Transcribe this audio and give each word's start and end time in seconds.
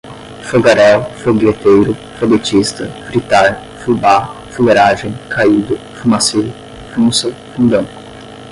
fogaréu, 0.49 1.03
fogueteiro, 1.23 1.93
foguetista, 2.17 2.87
fritar, 3.05 3.63
fubá, 3.85 4.33
fuleragem, 4.49 5.13
caído, 5.29 5.77
fumacê, 6.01 6.51
funça, 6.95 7.31
fundão 7.55 7.85